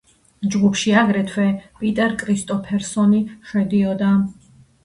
ჯგუფში 0.53 0.93
აგრეთვე 1.01 1.45
პიტერ 1.83 2.17
კრისტოფერსონი 2.23 3.21
შედიოდა. 3.51 4.11